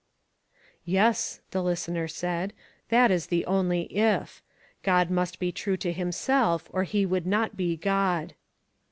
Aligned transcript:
"Yes," 0.83 1.41
the 1.51 1.61
listener 1.61 2.07
said, 2.07 2.53
"that 2.89 3.11
is 3.11 3.27
the 3.27 3.45
only' 3.45 3.83
if.' 4.15 4.41
God 4.81 5.11
must 5.11 5.37
be 5.37 5.51
true 5.51 5.77
to 5.77 5.93
himself 5.93 6.67
or 6.73 6.85
he 6.85 7.05
would 7.05 7.27
not 7.27 7.55
be 7.55 7.77
God." 7.77 8.33